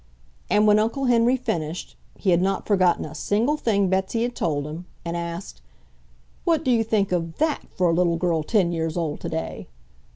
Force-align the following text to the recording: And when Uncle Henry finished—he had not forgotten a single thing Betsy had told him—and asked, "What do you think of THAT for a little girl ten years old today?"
And 0.49 0.65
when 0.65 0.79
Uncle 0.79 1.05
Henry 1.05 1.37
finished—he 1.37 2.31
had 2.31 2.41
not 2.41 2.65
forgotten 2.65 3.05
a 3.05 3.13
single 3.13 3.55
thing 3.55 3.87
Betsy 3.87 4.23
had 4.23 4.35
told 4.35 4.65
him—and 4.65 5.15
asked, 5.15 5.61
"What 6.43 6.63
do 6.65 6.71
you 6.71 6.83
think 6.83 7.11
of 7.11 7.37
THAT 7.37 7.67
for 7.77 7.91
a 7.91 7.93
little 7.93 8.17
girl 8.17 8.41
ten 8.41 8.71
years 8.71 8.97
old 8.97 9.19
today?" 9.19 9.67